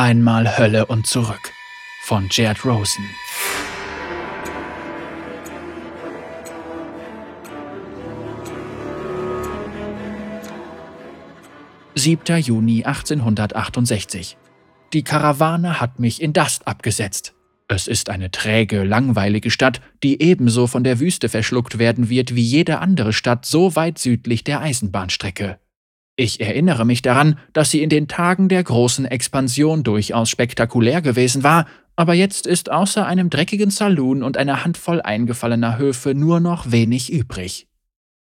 [0.00, 1.52] Einmal Hölle und zurück
[2.02, 3.04] von Jared Rosen.
[11.96, 14.36] Siebter Juni 1868.
[14.92, 17.34] Die Karawane hat mich in Dast abgesetzt.
[17.66, 22.42] Es ist eine träge, langweilige Stadt, die ebenso von der Wüste verschluckt werden wird wie
[22.42, 25.58] jede andere Stadt so weit südlich der Eisenbahnstrecke.
[26.20, 31.44] Ich erinnere mich daran, dass sie in den Tagen der großen Expansion durchaus spektakulär gewesen
[31.44, 36.72] war, aber jetzt ist außer einem dreckigen Saloon und einer Handvoll eingefallener Höfe nur noch
[36.72, 37.68] wenig übrig.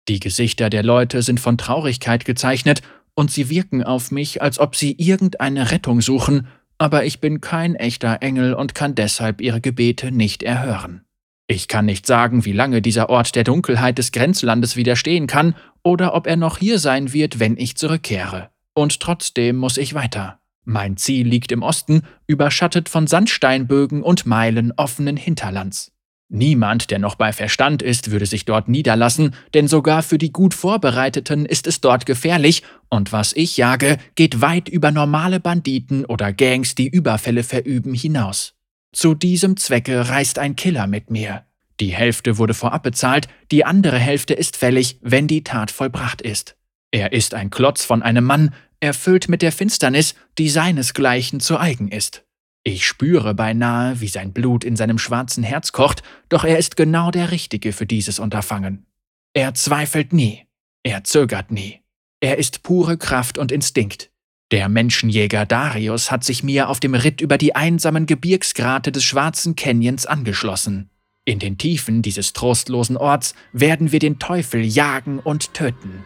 [0.09, 2.81] Die Gesichter der Leute sind von Traurigkeit gezeichnet,
[3.15, 6.47] und sie wirken auf mich, als ob sie irgendeine Rettung suchen,
[6.79, 11.03] aber ich bin kein echter Engel und kann deshalb ihre Gebete nicht erhören.
[11.51, 16.15] Ich kann nicht sagen, wie lange dieser Ort der Dunkelheit des Grenzlandes widerstehen kann oder
[16.15, 18.51] ob er noch hier sein wird, wenn ich zurückkehre.
[18.73, 20.39] Und trotzdem muss ich weiter.
[20.65, 25.91] Mein Ziel liegt im Osten, überschattet von Sandsteinbögen und Meilen offenen Hinterlands.
[26.29, 30.55] Niemand, der noch bei Verstand ist, würde sich dort niederlassen, denn sogar für die gut
[30.55, 36.33] Vorbereiteten ist es dort gefährlich, und was ich jage, geht weit über normale Banditen oder
[36.33, 38.55] Gangs, die Überfälle verüben, hinaus.
[38.93, 41.45] Zu diesem Zwecke reist ein Killer mit mir.
[41.79, 46.57] Die Hälfte wurde vorab bezahlt, die andere Hälfte ist fällig, wenn die Tat vollbracht ist.
[46.91, 51.89] Er ist ein Klotz von einem Mann, erfüllt mit der Finsternis, die seinesgleichen zu eigen
[51.89, 52.25] ist.
[52.63, 57.11] Ich spüre beinahe, wie sein Blut in seinem schwarzen Herz kocht, doch er ist genau
[57.11, 58.87] der Richtige für dieses Unterfangen.
[59.33, 60.47] Er zweifelt nie,
[60.83, 61.81] er zögert nie.
[62.21, 64.11] Er ist pure Kraft und Instinkt.
[64.51, 69.55] Der Menschenjäger Darius hat sich mir auf dem Ritt über die einsamen Gebirgsgrate des Schwarzen
[69.55, 70.91] Canyons angeschlossen.
[71.25, 76.05] In den Tiefen dieses trostlosen Orts werden wir den Teufel jagen und töten.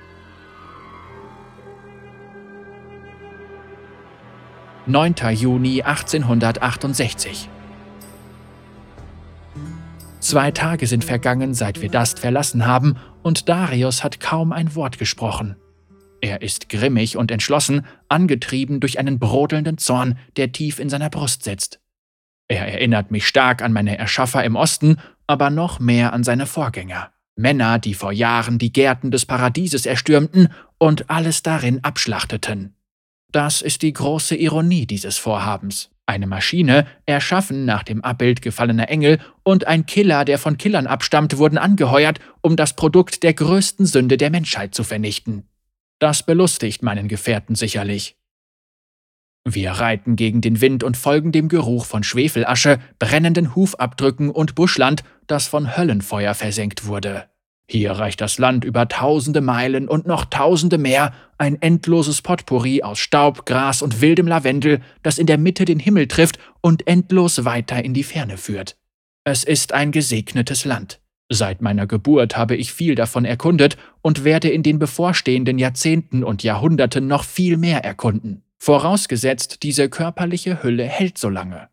[4.86, 5.14] 9.
[5.32, 7.48] Juni 1868
[10.20, 14.98] Zwei Tage sind vergangen, seit wir Dast verlassen haben, und Darius hat kaum ein Wort
[14.98, 15.56] gesprochen.
[16.24, 21.44] Er ist grimmig und entschlossen, angetrieben durch einen brodelnden Zorn, der tief in seiner Brust
[21.44, 21.80] sitzt.
[22.48, 24.96] Er erinnert mich stark an meine Erschaffer im Osten,
[25.26, 27.12] aber noch mehr an seine Vorgänger.
[27.36, 30.48] Männer, die vor Jahren die Gärten des Paradieses erstürmten
[30.78, 32.74] und alles darin abschlachteten.
[33.30, 35.90] Das ist die große Ironie dieses Vorhabens.
[36.06, 41.36] Eine Maschine, erschaffen nach dem Abbild gefallener Engel, und ein Killer, der von Killern abstammt,
[41.36, 45.48] wurden angeheuert, um das Produkt der größten Sünde der Menschheit zu vernichten.
[46.04, 48.18] Das belustigt meinen Gefährten sicherlich.
[49.48, 55.02] Wir reiten gegen den Wind und folgen dem Geruch von Schwefelasche, brennenden Hufabdrücken und Buschland,
[55.28, 57.30] das von Höllenfeuer versenkt wurde.
[57.66, 62.98] Hier reicht das Land über tausende Meilen und noch tausende mehr, ein endloses Potpourri aus
[62.98, 67.82] Staub, Gras und wildem Lavendel, das in der Mitte den Himmel trifft und endlos weiter
[67.82, 68.76] in die Ferne führt.
[69.24, 71.00] Es ist ein gesegnetes Land.
[71.30, 76.42] Seit meiner Geburt habe ich viel davon erkundet und werde in den bevorstehenden Jahrzehnten und
[76.42, 81.68] Jahrhunderten noch viel mehr erkunden, vorausgesetzt diese körperliche Hülle hält so lange.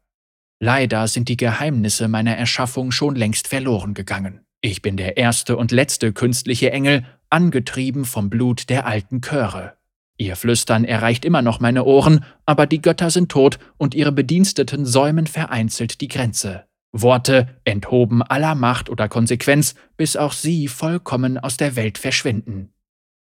[0.60, 4.42] Leider sind die Geheimnisse meiner Erschaffung schon längst verloren gegangen.
[4.62, 9.74] Ich bin der erste und letzte künstliche Engel, angetrieben vom Blut der alten Chöre.
[10.18, 14.86] Ihr Flüstern erreicht immer noch meine Ohren, aber die Götter sind tot und ihre Bediensteten
[14.86, 16.66] säumen vereinzelt die Grenze.
[16.92, 22.74] Worte enthoben aller Macht oder Konsequenz, bis auch sie vollkommen aus der Welt verschwinden.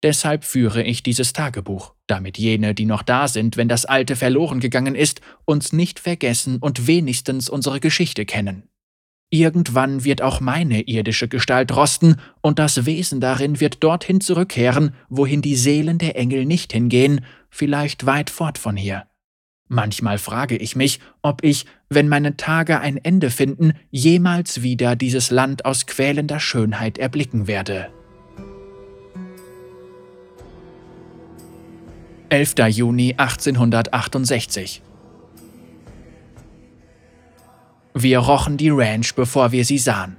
[0.03, 4.61] Deshalb führe ich dieses Tagebuch, damit jene, die noch da sind, wenn das Alte verloren
[4.61, 8.69] gegangen ist, uns nicht vergessen und wenigstens unsere Geschichte kennen.
[9.31, 15.41] Irgendwann wird auch meine irdische Gestalt rosten, und das Wesen darin wird dorthin zurückkehren, wohin
[15.41, 19.07] die Seelen der Engel nicht hingehen, vielleicht weit fort von hier.
[19.69, 25.31] Manchmal frage ich mich, ob ich, wenn meine Tage ein Ende finden, jemals wieder dieses
[25.31, 27.89] Land aus quälender Schönheit erblicken werde.
[32.29, 32.55] 11.
[32.69, 34.83] Juni 1868
[37.95, 40.17] Wir rochen die Ranch, bevor wir sie sahen.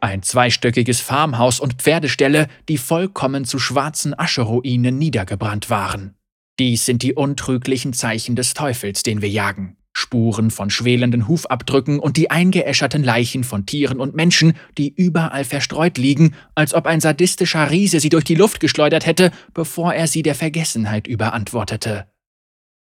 [0.00, 6.17] Ein zweistöckiges Farmhaus und Pferdeställe, die vollkommen zu schwarzen Ascheruinen niedergebrannt waren.
[6.58, 9.76] Dies sind die untrüglichen Zeichen des Teufels, den wir jagen.
[9.92, 15.98] Spuren von schwelenden Hufabdrücken und die eingeäscherten Leichen von Tieren und Menschen, die überall verstreut
[15.98, 20.22] liegen, als ob ein sadistischer Riese sie durch die Luft geschleudert hätte, bevor er sie
[20.22, 22.06] der Vergessenheit überantwortete.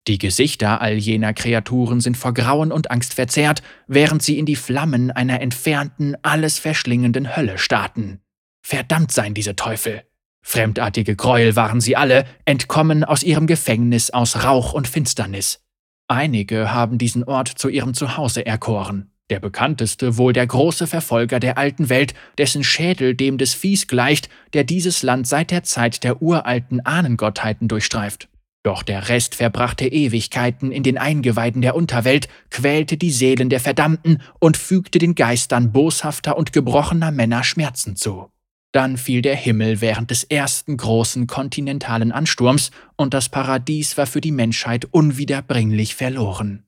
[0.07, 4.55] Die Gesichter all jener Kreaturen sind vor Grauen und Angst verzerrt, während sie in die
[4.55, 8.19] Flammen einer entfernten, alles verschlingenden Hölle starten.
[8.61, 10.03] Verdammt seien diese Teufel!
[10.43, 15.61] Fremdartige Gräuel waren sie alle, entkommen aus ihrem Gefängnis aus Rauch und Finsternis.
[16.07, 19.09] Einige haben diesen Ort zu ihrem Zuhause erkoren.
[19.29, 24.29] Der bekannteste wohl der große Verfolger der alten Welt, dessen Schädel dem des Viehs gleicht,
[24.51, 28.27] der dieses Land seit der Zeit der uralten Ahnengottheiten durchstreift.
[28.63, 34.21] Doch der Rest verbrachte Ewigkeiten in den Eingeweiden der Unterwelt, quälte die Seelen der Verdammten
[34.39, 38.29] und fügte den Geistern boshafter und gebrochener Männer Schmerzen zu.
[38.73, 44.19] Dann fiel der Himmel während des ersten großen kontinentalen Ansturms, und das Paradies war für
[44.19, 46.65] die Menschheit unwiederbringlich verloren.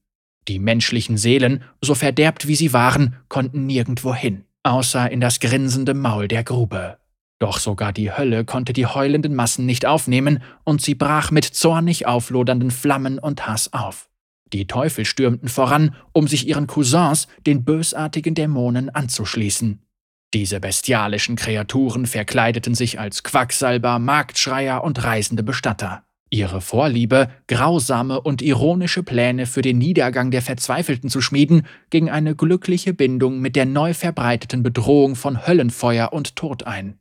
[0.47, 5.95] Die menschlichen Seelen, so verderbt wie sie waren, konnten nirgendwo hin, außer in das grinsende
[5.95, 6.99] Maul der Grube.
[7.39, 12.05] Doch sogar die Hölle konnte die heulenden Massen nicht aufnehmen, und sie brach mit zornig
[12.05, 14.09] auflodernden Flammen und Hass auf.
[14.53, 19.81] Die Teufel stürmten voran, um sich ihren Cousins, den bösartigen Dämonen, anzuschließen.
[20.35, 26.03] Diese bestialischen Kreaturen verkleideten sich als Quacksalber, Marktschreier und reisende Bestatter.
[26.29, 32.35] Ihre Vorliebe, grausame und ironische Pläne für den Niedergang der Verzweifelten zu schmieden, ging eine
[32.35, 36.99] glückliche Bindung mit der neu verbreiteten Bedrohung von Höllenfeuer und Tod ein.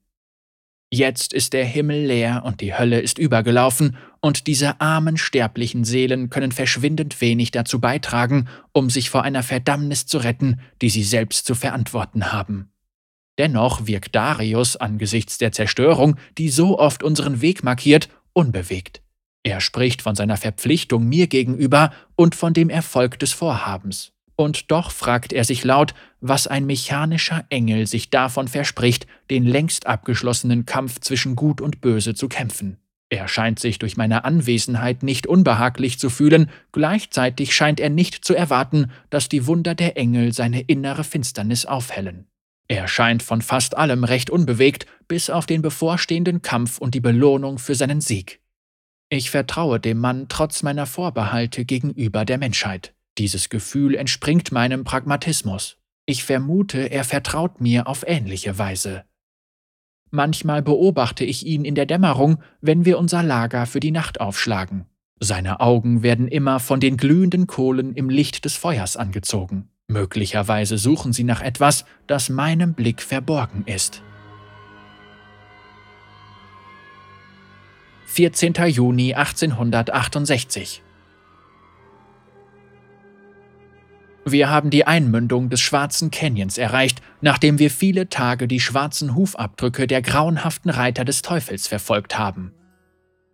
[0.93, 6.31] Jetzt ist der Himmel leer und die Hölle ist übergelaufen, und diese armen sterblichen Seelen
[6.31, 11.47] können verschwindend wenig dazu beitragen, um sich vor einer Verdammnis zu retten, die sie selbst
[11.47, 12.71] zu verantworten haben.
[13.39, 19.03] Dennoch wirkt Darius angesichts der Zerstörung, die so oft unseren Weg markiert, unbewegt.
[19.43, 24.13] Er spricht von seiner Verpflichtung mir gegenüber und von dem Erfolg des Vorhabens.
[24.37, 29.87] Und doch fragt er sich laut, was ein mechanischer Engel sich davon verspricht, den längst
[29.87, 32.79] abgeschlossenen Kampf zwischen Gut und Böse zu kämpfen.
[33.11, 38.35] Er scheint sich durch meine Anwesenheit nicht unbehaglich zu fühlen, gleichzeitig scheint er nicht zu
[38.35, 42.27] erwarten, dass die Wunder der Engel seine innere Finsternis aufhellen.
[42.69, 47.59] Er scheint von fast allem recht unbewegt, bis auf den bevorstehenden Kampf und die Belohnung
[47.59, 48.41] für seinen Sieg.
[49.11, 52.95] Ich vertraue dem Mann trotz meiner Vorbehalte gegenüber der Menschheit.
[53.19, 55.77] Dieses Gefühl entspringt meinem Pragmatismus.
[56.07, 59.05] Ich vermute, er vertraut mir auf ähnliche Weise.
[60.11, 64.87] Manchmal beobachte ich ihn in der Dämmerung, wenn wir unser Lager für die Nacht aufschlagen.
[65.21, 69.71] Seine Augen werden immer von den glühenden Kohlen im Licht des Feuers angezogen.
[69.89, 74.03] Möglicherweise suchen sie nach etwas, das meinem Blick verborgen ist.
[78.07, 78.55] 14.
[78.69, 80.83] Juni 1868
[84.27, 89.87] Wir haben die Einmündung des Schwarzen Canyons erreicht, nachdem wir viele Tage die schwarzen Hufabdrücke
[89.87, 92.53] der grauenhaften Reiter des Teufels verfolgt haben.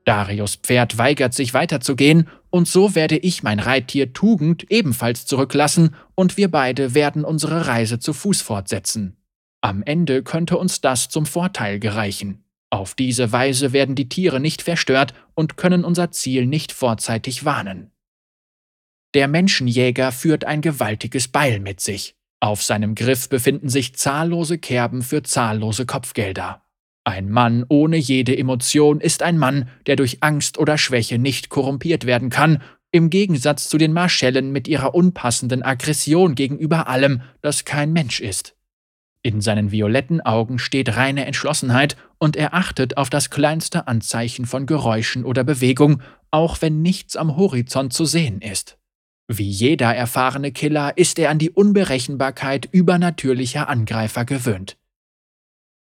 [0.04, 6.36] Darius Pferd weigert sich weiterzugehen, und so werde ich mein Reittier Tugend ebenfalls zurücklassen, und
[6.36, 9.16] wir beide werden unsere Reise zu Fuß fortsetzen.
[9.60, 12.44] Am Ende könnte uns das zum Vorteil gereichen.
[12.70, 17.90] Auf diese Weise werden die Tiere nicht verstört und können unser Ziel nicht vorzeitig warnen.
[19.14, 22.14] Der Menschenjäger führt ein gewaltiges Beil mit sich.
[22.38, 26.62] Auf seinem Griff befinden sich zahllose Kerben für zahllose Kopfgelder.
[27.04, 32.04] Ein Mann ohne jede Emotion ist ein Mann, der durch Angst oder Schwäche nicht korrumpiert
[32.04, 32.62] werden kann,
[32.92, 38.56] im Gegensatz zu den Marschellen mit ihrer unpassenden Aggression gegenüber allem, das kein Mensch ist.
[39.22, 44.66] In seinen violetten Augen steht reine Entschlossenheit und er achtet auf das kleinste Anzeichen von
[44.66, 48.78] Geräuschen oder Bewegung, auch wenn nichts am Horizont zu sehen ist.
[49.28, 54.76] Wie jeder erfahrene Killer ist er an die Unberechenbarkeit übernatürlicher Angreifer gewöhnt.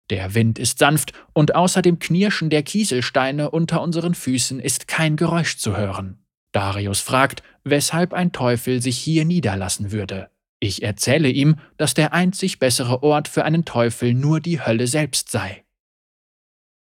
[0.10, 5.18] Der Wind ist sanft und außer dem Knirschen der Kieselsteine unter unseren Füßen ist kein
[5.18, 6.24] Geräusch zu hören.
[6.54, 10.30] Darius fragt, weshalb ein Teufel sich hier niederlassen würde.
[10.60, 15.30] Ich erzähle ihm, dass der einzig bessere Ort für einen Teufel nur die Hölle selbst
[15.30, 15.66] sei.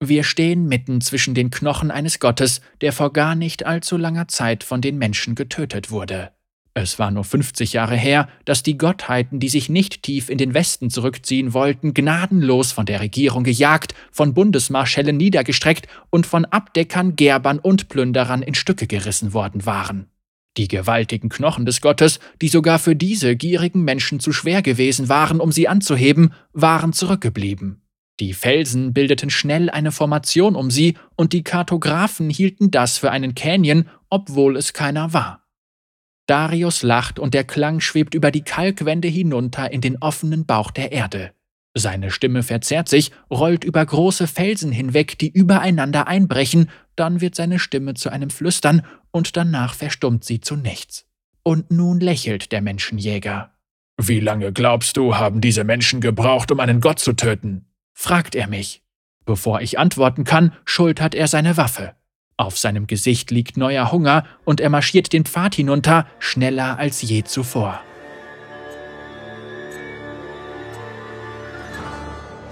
[0.00, 4.64] Wir stehen mitten zwischen den Knochen eines Gottes, der vor gar nicht allzu langer Zeit
[4.64, 6.33] von den Menschen getötet wurde.
[6.74, 10.54] Es war nur 50 Jahre her, dass die Gottheiten, die sich nicht tief in den
[10.54, 17.58] Westen zurückziehen wollten, gnadenlos von der Regierung gejagt, von Bundesmarschällen niedergestreckt und von Abdeckern, Gerbern
[17.58, 20.06] und Plünderern in Stücke gerissen worden waren.
[20.56, 25.40] Die gewaltigen Knochen des Gottes, die sogar für diese gierigen Menschen zu schwer gewesen waren,
[25.40, 27.82] um sie anzuheben, waren zurückgeblieben.
[28.20, 33.34] Die Felsen bildeten schnell eine Formation um sie, und die Kartographen hielten das für einen
[33.34, 35.41] Canyon, obwohl es keiner war.
[36.32, 40.90] Darius lacht und der Klang schwebt über die Kalkwände hinunter in den offenen Bauch der
[40.90, 41.32] Erde.
[41.74, 47.58] Seine Stimme verzerrt sich, rollt über große Felsen hinweg, die übereinander einbrechen, dann wird seine
[47.58, 51.04] Stimme zu einem Flüstern und danach verstummt sie zu nichts.
[51.42, 53.50] Und nun lächelt der Menschenjäger.
[54.00, 57.66] Wie lange glaubst du, haben diese Menschen gebraucht, um einen Gott zu töten?
[57.92, 58.82] fragt er mich.
[59.26, 61.94] Bevor ich antworten kann, schultert er seine Waffe.
[62.36, 67.22] Auf seinem Gesicht liegt neuer Hunger und er marschiert den Pfad hinunter, schneller als je
[67.24, 67.80] zuvor.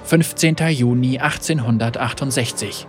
[0.05, 0.57] 15.
[0.71, 2.87] Juni 1868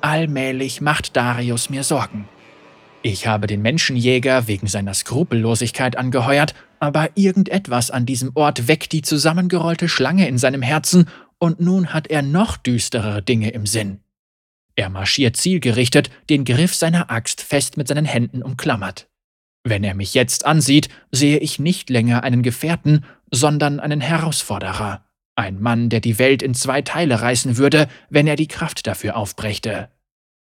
[0.00, 2.28] Allmählich macht Darius mir Sorgen.
[3.02, 9.02] Ich habe den Menschenjäger wegen seiner Skrupellosigkeit angeheuert, aber irgendetwas an diesem Ort weckt die
[9.02, 14.00] zusammengerollte Schlange in seinem Herzen, und nun hat er noch düsterere Dinge im Sinn.
[14.74, 19.08] Er marschiert zielgerichtet, den Griff seiner Axt fest mit seinen Händen umklammert.
[19.64, 25.04] Wenn er mich jetzt ansieht, sehe ich nicht länger einen Gefährten, sondern einen Herausforderer.
[25.34, 29.16] Ein Mann, der die Welt in zwei Teile reißen würde, wenn er die Kraft dafür
[29.16, 29.90] aufbrächte.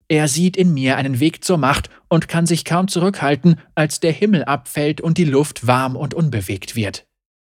[0.08, 4.12] Er sieht in mir einen Weg zur Macht und kann sich kaum zurückhalten, als der
[4.12, 7.08] Himmel abfällt und die Luft warm und unbewegt wird.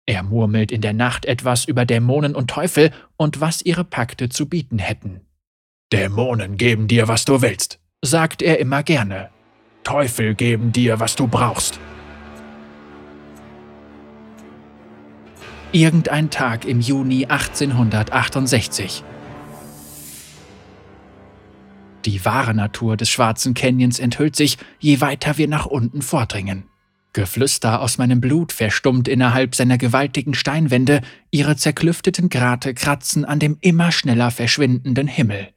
[0.08, 4.48] Er murmelt in der Nacht etwas über Dämonen und Teufel und was ihre Pakte zu
[4.48, 5.22] bieten hätten.
[5.92, 9.30] Dämonen geben dir, was du willst, sagt er immer gerne.
[9.84, 11.80] Teufel geben dir, was du brauchst.
[15.72, 19.04] Irgendein Tag im Juni 1868.
[22.06, 26.66] Die wahre Natur des schwarzen Canyons enthüllt sich, je weiter wir nach unten vordringen.
[27.16, 31.00] Geflüster aus meinem Blut verstummt innerhalb seiner gewaltigen Steinwände,
[31.32, 35.54] ihre zerklüfteten Grate kratzen an dem immer schneller verschwindenden Himmel.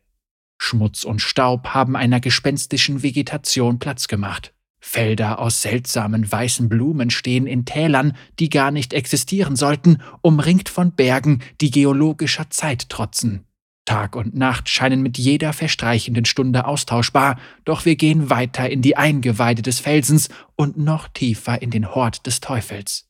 [0.56, 4.54] Schmutz und Staub haben einer gespenstischen Vegetation Platz gemacht.
[4.78, 10.92] Felder aus seltsamen weißen Blumen stehen in Tälern, die gar nicht existieren sollten, umringt von
[10.92, 13.47] Bergen, die geologischer Zeit trotzen.
[13.88, 18.98] Tag und Nacht scheinen mit jeder verstreichenden Stunde austauschbar, doch wir gehen weiter in die
[18.98, 23.08] Eingeweide des Felsens und noch tiefer in den Hort des Teufels.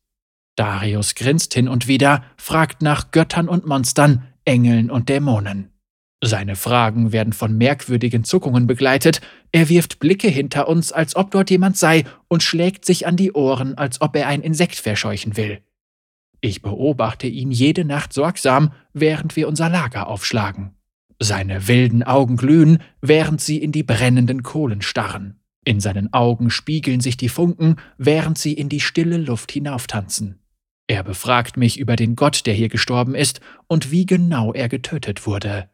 [0.55, 5.73] Darius grinst hin und wieder, fragt nach Göttern und Monstern, Engeln und Dämonen.
[6.23, 9.21] Seine Fragen werden von merkwürdigen Zuckungen begleitet,
[9.51, 13.33] er wirft Blicke hinter uns, als ob dort jemand sei, und schlägt sich an die
[13.33, 15.61] Ohren, als ob er ein Insekt verscheuchen will.
[16.41, 20.75] Ich beobachte ihn jede Nacht sorgsam, während wir unser Lager aufschlagen.
[21.21, 25.41] Seine wilden Augen glühen, während sie in die brennenden Kohlen starren.
[25.65, 30.39] In seinen Augen spiegeln sich die Funken, während sie in die stille Luft hinauftanzen.
[30.87, 35.27] Er befragt mich über den Gott, der hier gestorben ist, und wie genau er getötet
[35.27, 35.69] wurde.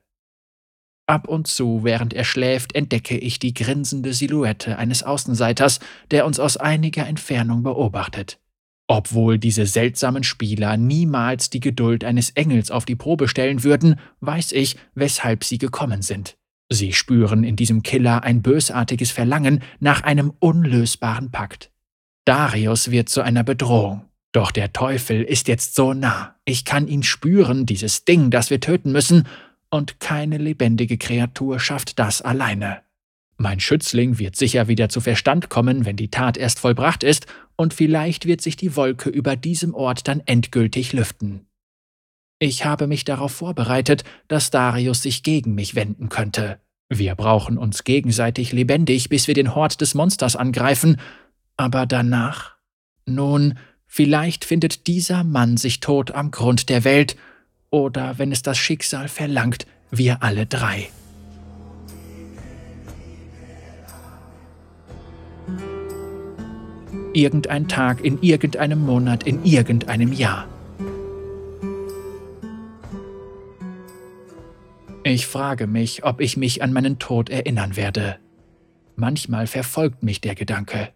[1.07, 5.79] Ab und zu, während er schläft, entdecke ich die grinsende Silhouette eines Außenseiters,
[6.11, 8.41] der uns aus einiger Entfernung beobachtet.
[8.87, 14.53] Obwohl diese seltsamen Spieler niemals die Geduld eines Engels auf die Probe stellen würden, weiß
[14.53, 16.37] ich, weshalb sie gekommen sind.
[16.71, 21.71] Sie spüren in diesem Killer ein bösartiges Verlangen nach einem unlösbaren Pakt.
[22.25, 24.05] Darius wird zu einer Bedrohung.
[24.33, 26.35] Doch der Teufel ist jetzt so nah.
[26.45, 29.29] Ich kann ihn spüren, dieses Ding, das wir töten müssen,
[29.71, 32.83] und keine lebendige Kreatur schafft das alleine.
[33.37, 37.75] Mein Schützling wird sicher wieder zu Verstand kommen, wenn die Tat erst vollbracht ist, und
[37.75, 41.47] vielleicht wird sich die Wolke über diesem Ort dann endgültig lüften.
[42.39, 46.61] Ich habe mich darauf vorbereitet, dass Darius sich gegen mich wenden könnte.
[46.89, 51.01] Wir brauchen uns gegenseitig lebendig, bis wir den Hort des Monsters angreifen,
[51.57, 52.57] aber danach?
[53.07, 57.17] Nun, vielleicht findet dieser Mann sich tot am Grund der Welt,
[57.71, 60.89] oder wenn es das Schicksal verlangt, wir alle drei.
[67.15, 70.47] Irgendein Tag in irgendeinem Monat in irgendeinem Jahr.
[75.03, 78.17] Ich frage mich, ob ich mich an meinen Tod erinnern werde.
[78.97, 80.91] Manchmal verfolgt mich der Gedanke.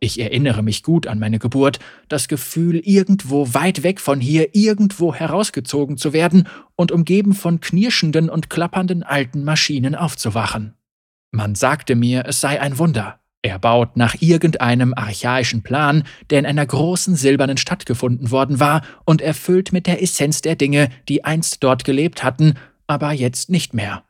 [0.00, 1.78] Ich erinnere mich gut an meine Geburt,
[2.08, 8.28] das Gefühl, irgendwo weit weg von hier, irgendwo herausgezogen zu werden und umgeben von knirschenden
[8.28, 10.74] und klappernden alten Maschinen aufzuwachen.
[11.30, 13.21] Man sagte mir, es sei ein Wunder.
[13.44, 18.82] Er baut nach irgendeinem archaischen Plan, der in einer großen silbernen Stadt gefunden worden war
[19.04, 22.54] und erfüllt mit der Essenz der Dinge, die einst dort gelebt hatten,
[22.86, 24.04] aber jetzt nicht mehr.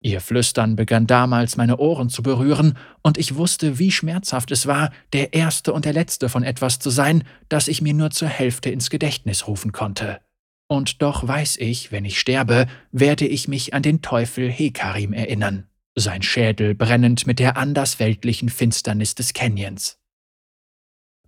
[0.00, 4.90] Ihr Flüstern begann damals meine Ohren zu berühren, und ich wusste, wie schmerzhaft es war,
[5.12, 8.70] der Erste und der Letzte von etwas zu sein, das ich mir nur zur Hälfte
[8.70, 10.20] ins Gedächtnis rufen konnte.
[10.66, 15.68] Und doch weiß ich, wenn ich sterbe, werde ich mich an den Teufel Hekarim erinnern
[15.94, 19.98] sein Schädel brennend mit der andersweltlichen Finsternis des Canyons.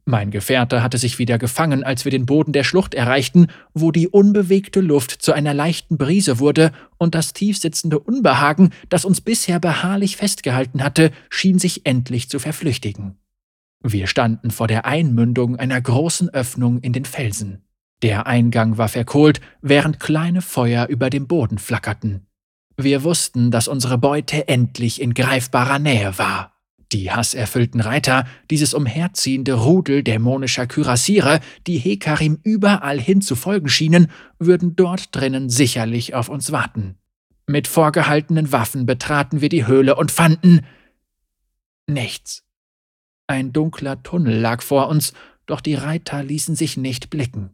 [0.06, 4.09] Mein Gefährte hatte sich wieder gefangen, als wir den Boden der Schlucht erreichten, wo die
[4.09, 10.18] unbewegte Luft zu einer leichten Brise wurde und das tiefsitzende Unbehagen, das uns bisher beharrlich
[10.18, 13.16] festgehalten hatte, schien sich endlich zu verflüchtigen.
[13.83, 17.62] Wir standen vor der Einmündung einer großen Öffnung in den Felsen.
[18.02, 22.26] Der Eingang war verkohlt, während kleine Feuer über dem Boden flackerten.
[22.76, 26.52] Wir wussten, dass unsere Beute endlich in greifbarer Nähe war.
[26.93, 34.11] Die hasserfüllten Reiter, dieses umherziehende Rudel dämonischer Kürassiere, die Hekarim überall hin zu folgen schienen,
[34.38, 36.97] würden dort drinnen sicherlich auf uns warten.
[37.47, 40.61] Mit vorgehaltenen Waffen betraten wir die Höhle und fanden
[41.87, 42.45] nichts.
[43.26, 45.14] Ein dunkler Tunnel lag vor uns,
[45.47, 47.50] doch die Reiter ließen sich nicht blicken.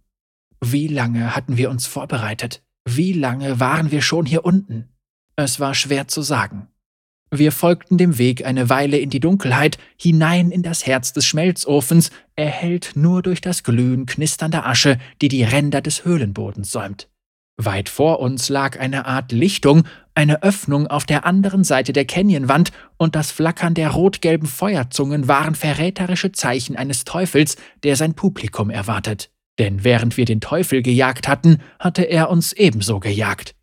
[0.61, 2.62] Wie lange hatten wir uns vorbereitet?
[2.85, 4.89] Wie lange waren wir schon hier unten?
[5.42, 6.68] Es war schwer zu sagen.
[7.30, 12.11] Wir folgten dem Weg eine Weile in die Dunkelheit, hinein in das Herz des Schmelzofens,
[12.37, 17.09] erhellt nur durch das Glühen knisternder Asche, die die Ränder des Höhlenbodens säumt.
[17.56, 22.70] Weit vor uns lag eine Art Lichtung, eine Öffnung auf der anderen Seite der Canyonwand,
[22.99, 29.30] und das Flackern der rotgelben Feuerzungen waren verräterische Zeichen eines Teufels, der sein Publikum erwartet.
[29.59, 33.54] Denn während wir den Teufel gejagt hatten, hatte er uns ebenso gejagt.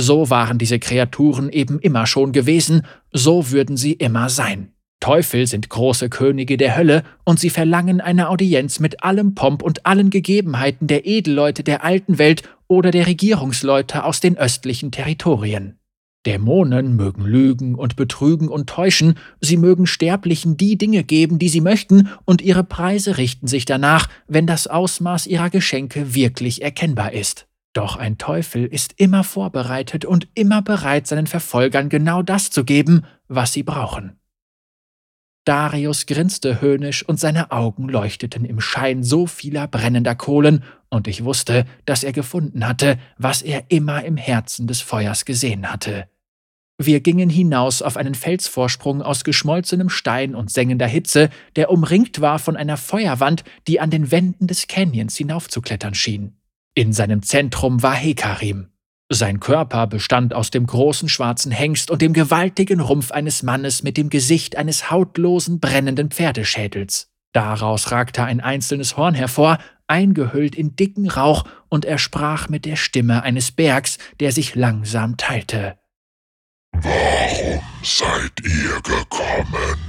[0.00, 4.70] So waren diese Kreaturen eben immer schon gewesen, so würden sie immer sein.
[5.00, 9.86] Teufel sind große Könige der Hölle, und sie verlangen eine Audienz mit allem Pomp und
[9.86, 15.80] allen Gegebenheiten der Edelleute der alten Welt oder der Regierungsleute aus den östlichen Territorien.
[16.26, 21.60] Dämonen mögen lügen und betrügen und täuschen, sie mögen Sterblichen die Dinge geben, die sie
[21.60, 27.47] möchten, und ihre Preise richten sich danach, wenn das Ausmaß ihrer Geschenke wirklich erkennbar ist.
[27.72, 33.04] Doch ein Teufel ist immer vorbereitet und immer bereit, seinen Verfolgern genau das zu geben,
[33.28, 34.18] was sie brauchen.
[35.44, 41.24] Darius grinste höhnisch und seine Augen leuchteten im Schein so vieler brennender Kohlen, und ich
[41.24, 46.08] wusste, dass er gefunden hatte, was er immer im Herzen des Feuers gesehen hatte.
[46.80, 52.38] Wir gingen hinaus auf einen Felsvorsprung aus geschmolzenem Stein und sengender Hitze, der umringt war
[52.38, 56.37] von einer Feuerwand, die an den Wänden des Canyons hinaufzuklettern schien.
[56.78, 58.68] In seinem Zentrum war Hekarim.
[59.10, 63.96] Sein Körper bestand aus dem großen schwarzen Hengst und dem gewaltigen Rumpf eines Mannes mit
[63.96, 67.10] dem Gesicht eines hautlosen, brennenden Pferdeschädels.
[67.32, 69.58] Daraus ragte ein einzelnes Horn hervor,
[69.88, 75.16] eingehüllt in dicken Rauch, und er sprach mit der Stimme eines Bergs, der sich langsam
[75.16, 75.80] teilte.
[76.70, 79.80] Warum seid ihr gekommen?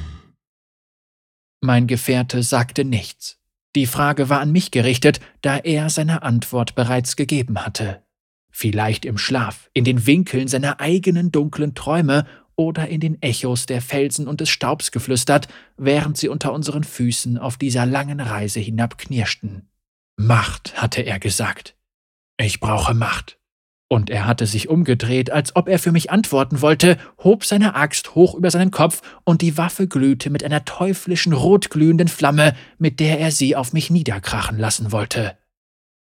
[1.61, 3.38] Mein Gefährte sagte nichts.
[3.75, 8.03] Die Frage war an mich gerichtet, da er seine Antwort bereits gegeben hatte.
[8.51, 13.81] Vielleicht im Schlaf, in den Winkeln seiner eigenen dunklen Träume oder in den Echos der
[13.81, 19.69] Felsen und des Staubs geflüstert, während sie unter unseren Füßen auf dieser langen Reise hinabknirschten.
[20.17, 21.77] Macht, hatte er gesagt.
[22.37, 23.38] Ich brauche Macht.
[23.91, 28.13] Und er hatte sich umgedreht, als ob er für mich antworten wollte, hob seine Axt
[28.13, 33.19] hoch über seinen Kopf, und die Waffe glühte mit einer teuflischen rotglühenden Flamme, mit der
[33.19, 35.35] er sie auf mich niederkrachen lassen wollte.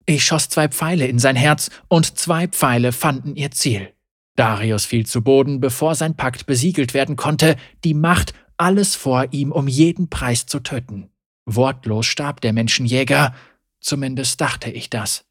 [0.06, 3.94] Ich schoss zwei Pfeile in sein Herz, und zwei Pfeile fanden ihr Ziel.
[4.36, 9.52] Darius fiel zu Boden, bevor sein Pakt besiegelt werden konnte, die Macht, alles vor ihm
[9.52, 11.10] um jeden Preis zu töten.
[11.46, 13.34] Wortlos starb der Menschenjäger,
[13.80, 15.27] zumindest dachte ich das.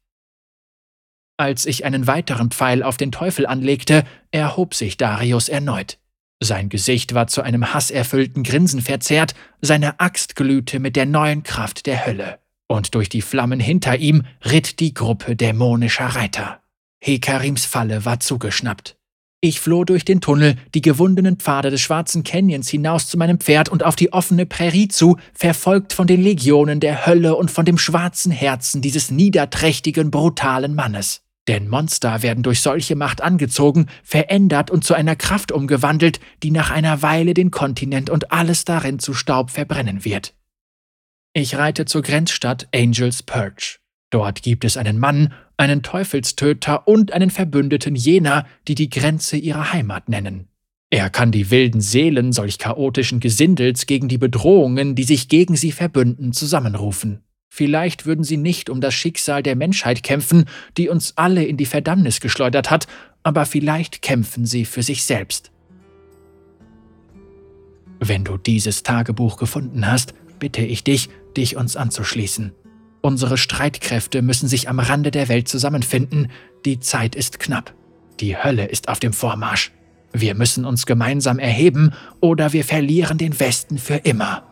[1.37, 5.99] Als ich einen weiteren Pfeil auf den Teufel anlegte, erhob sich Darius erneut.
[6.39, 11.85] Sein Gesicht war zu einem hasserfüllten Grinsen verzerrt, seine Axt glühte mit der neuen Kraft
[11.85, 12.39] der Hölle.
[12.67, 16.59] Und durch die Flammen hinter ihm ritt die Gruppe dämonischer Reiter.
[16.99, 18.97] Hekarims Falle war zugeschnappt.
[19.39, 23.69] Ich floh durch den Tunnel, die gewundenen Pfade des schwarzen Canyons hinaus zu meinem Pferd
[23.69, 27.77] und auf die offene Prärie zu, verfolgt von den Legionen der Hölle und von dem
[27.77, 31.26] schwarzen Herzen dieses niederträchtigen, brutalen Mannes.
[31.47, 36.71] Denn Monster werden durch solche Macht angezogen, verändert und zu einer Kraft umgewandelt, die nach
[36.71, 40.33] einer Weile den Kontinent und alles darin zu Staub verbrennen wird.
[41.33, 43.79] Ich reite zur Grenzstadt Angels Perch.
[44.09, 49.73] Dort gibt es einen Mann, einen Teufelstöter und einen Verbündeten jener, die die Grenze ihrer
[49.73, 50.47] Heimat nennen.
[50.89, 55.73] Er kann die wilden Seelen solch chaotischen Gesindels gegen die Bedrohungen, die sich gegen sie
[55.73, 57.23] verbünden, zusammenrufen.
[57.49, 60.45] Vielleicht würden sie nicht um das Schicksal der Menschheit kämpfen,
[60.77, 62.87] die uns alle in die Verdammnis geschleudert hat,
[63.23, 65.51] aber vielleicht kämpfen sie für sich selbst.
[67.99, 72.53] Wenn du dieses Tagebuch gefunden hast, bitte ich dich, dich uns anzuschließen.
[73.01, 76.29] Unsere Streitkräfte müssen sich am Rande der Welt zusammenfinden,
[76.65, 77.73] die Zeit ist knapp.
[78.19, 79.71] Die Hölle ist auf dem Vormarsch.
[80.13, 84.46] Wir müssen uns gemeinsam erheben, oder wir verlieren den Westen für immer.